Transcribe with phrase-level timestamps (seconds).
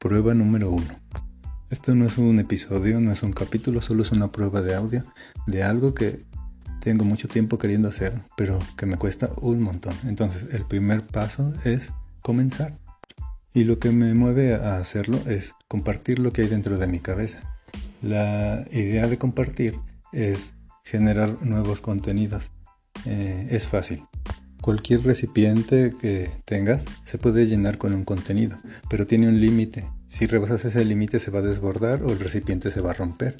[0.00, 0.86] Prueba número 1.
[1.68, 5.04] Esto no es un episodio, no es un capítulo, solo es una prueba de audio
[5.46, 6.20] de algo que
[6.80, 9.94] tengo mucho tiempo queriendo hacer, pero que me cuesta un montón.
[10.06, 11.92] Entonces, el primer paso es
[12.22, 12.78] comenzar.
[13.52, 17.00] Y lo que me mueve a hacerlo es compartir lo que hay dentro de mi
[17.00, 17.42] cabeza.
[18.00, 19.78] La idea de compartir
[20.14, 22.50] es generar nuevos contenidos.
[23.04, 24.02] Eh, es fácil.
[24.60, 28.58] Cualquier recipiente que tengas se puede llenar con un contenido,
[28.90, 29.88] pero tiene un límite.
[30.08, 33.36] Si rebasas ese límite se va a desbordar o el recipiente se va a romper.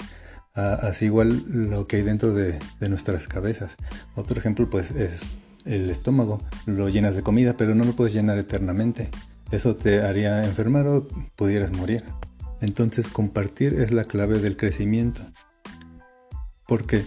[0.55, 3.77] así igual lo que hay dentro de, de, nuestras cabezas.
[4.15, 5.31] Otro ejemplo pues es
[5.65, 6.41] el estómago.
[6.65, 9.09] Lo llenas de comida, pero no lo puedes llenar eternamente.
[9.51, 12.03] Eso te haría enfermar o pudieras morir.
[12.61, 15.21] Entonces compartir es la clave del crecimiento.
[16.67, 17.05] Porque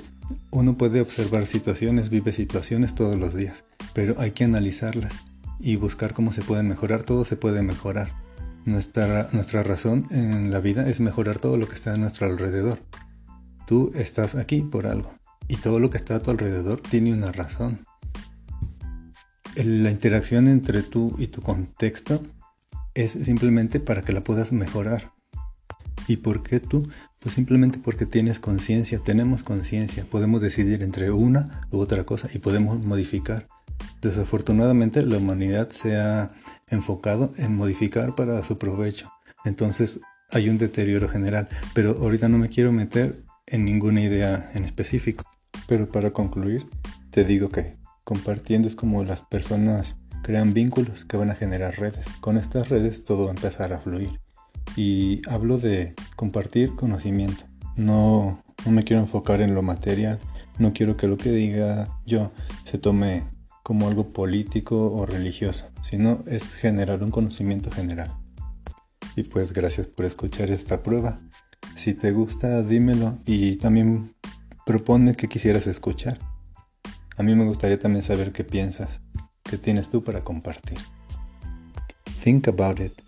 [0.51, 5.23] uno puede observar situaciones, vive situaciones todos los días pero hay que analizarlas
[5.59, 7.03] y buscar cómo se pueden mejorar.
[7.03, 8.13] Todo se puede mejorar.
[8.67, 12.81] Nuestra, nuestra razón en la vida es mejorar todo lo que está a nuestro alrededor.
[13.67, 15.15] Tú estás aquí por algo
[15.49, 17.87] y todo lo que está a tu alrededor tiene una razón.
[19.57, 22.21] La interacción entre tú y tu contexto
[22.95, 25.13] es simplemente para que la puedas mejorar.
[26.07, 26.89] ¿Y por qué tú?
[27.21, 32.39] Pues simplemente porque tienes conciencia, tenemos conciencia, podemos decidir entre una u otra cosa y
[32.39, 33.49] podemos modificar.
[34.05, 36.31] Desafortunadamente la humanidad se ha
[36.69, 39.11] enfocado en modificar para su provecho.
[39.47, 39.99] Entonces
[40.31, 45.25] hay un deterioro general, pero ahorita no me quiero meter en ninguna idea en específico.
[45.67, 46.67] Pero para concluir,
[47.09, 52.05] te digo que compartiendo es como las personas crean vínculos que van a generar redes.
[52.21, 54.21] Con estas redes todo va a empezar a fluir.
[54.77, 57.45] Y hablo de compartir conocimiento.
[57.75, 60.21] No, no me quiero enfocar en lo material.
[60.59, 62.33] No quiero que lo que diga yo
[62.65, 63.34] se tome
[63.65, 68.15] como algo político o religioso, sino es generar un conocimiento general.
[69.17, 71.19] Y pues gracias por escuchar esta prueba.
[71.75, 74.15] Si te gusta, dímelo y también
[74.67, 76.19] propone que quisieras escuchar.
[77.17, 79.01] A mí me gustaría también saber qué piensas,
[79.43, 80.79] qué tienes tú para compartir.
[82.23, 83.04] Think about it.